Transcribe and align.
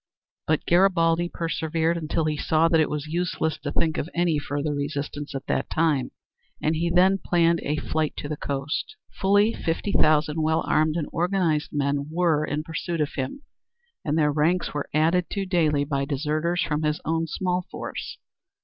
But 0.47 0.65
Garibaldi 0.65 1.29
persevered, 1.29 1.95
until 1.95 2.25
he 2.25 2.35
saw 2.35 2.67
that 2.67 2.79
it 2.79 2.89
was 2.89 3.05
useless 3.05 3.59
to 3.59 3.71
think 3.71 3.99
of 3.99 4.09
any 4.15 4.39
further 4.39 4.73
resistance 4.73 5.35
at 5.35 5.45
that 5.45 5.69
time, 5.69 6.09
and 6.59 6.75
he 6.75 6.89
then 6.89 7.19
planned 7.23 7.59
a 7.61 7.75
flight 7.75 8.15
to 8.17 8.27
the 8.27 8.35
coast. 8.35 8.95
Fully 9.11 9.53
fifty 9.53 9.91
thousand 9.91 10.41
well 10.41 10.63
armed 10.65 10.95
and 10.95 11.07
organized 11.11 11.69
men 11.71 12.07
were 12.09 12.43
in 12.43 12.63
pursuit 12.63 12.99
of 12.99 13.13
him, 13.13 13.43
and 14.03 14.17
their 14.17 14.31
ranks 14.31 14.73
were 14.73 14.89
added 14.91 15.29
to 15.33 15.45
daily 15.45 15.83
by 15.83 16.05
deserters 16.05 16.63
from 16.63 16.81
his 16.81 16.99
own 17.05 17.27
small 17.27 17.67
force. 17.69 18.17